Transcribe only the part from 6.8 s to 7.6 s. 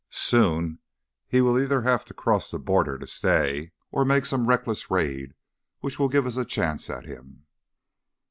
at him."